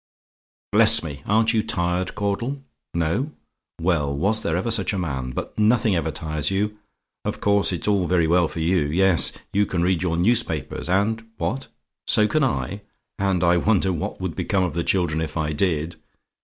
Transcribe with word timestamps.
"Bless 0.71 1.03
me! 1.03 1.21
aren't 1.27 1.53
you 1.53 1.61
tired, 1.61 2.15
Caudle? 2.15 2.63
"NO? 2.95 3.33
"Well, 3.79 4.11
was 4.17 4.41
there 4.41 4.55
ever 4.57 4.71
such 4.71 4.93
a 4.93 4.97
man! 4.97 5.29
But 5.29 5.55
nothing 5.59 5.95
ever 5.95 6.09
tires 6.09 6.49
you. 6.49 6.75
Of 7.23 7.39
course, 7.39 7.71
it's 7.71 7.87
all 7.87 8.07
very 8.07 8.25
well 8.25 8.47
for 8.47 8.61
you: 8.61 8.87
yes, 8.87 9.31
you 9.53 9.67
can 9.67 9.83
read 9.83 10.01
your 10.01 10.17
newspapers 10.17 10.89
and 10.89 11.23
What? 11.37 11.67
"SO 12.07 12.27
CAN 12.27 12.43
I? 12.43 12.81
"And 13.19 13.43
I 13.43 13.57
wonder 13.57 13.93
what 13.93 14.19
would 14.19 14.35
become 14.35 14.63
of 14.63 14.73
the 14.73 14.83
children 14.83 15.21
if 15.21 15.37
I 15.37 15.53
did! 15.53 15.97